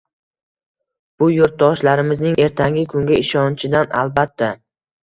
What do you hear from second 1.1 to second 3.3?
Bu yurtdoshlarimizning ertangi kunga